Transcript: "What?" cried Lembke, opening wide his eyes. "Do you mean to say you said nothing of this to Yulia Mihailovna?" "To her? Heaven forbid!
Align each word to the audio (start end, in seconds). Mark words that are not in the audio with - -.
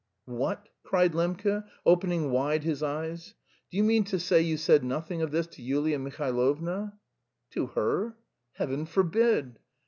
"What?" 0.25 0.67
cried 0.81 1.13
Lembke, 1.13 1.63
opening 1.85 2.31
wide 2.31 2.63
his 2.63 2.81
eyes. 2.81 3.35
"Do 3.69 3.77
you 3.77 3.83
mean 3.83 4.03
to 4.05 4.17
say 4.19 4.41
you 4.41 4.57
said 4.57 4.83
nothing 4.83 5.21
of 5.21 5.29
this 5.29 5.45
to 5.45 5.61
Yulia 5.61 5.99
Mihailovna?" 5.99 6.93
"To 7.51 7.67
her? 7.67 8.15
Heaven 8.53 8.87
forbid! 8.87 9.59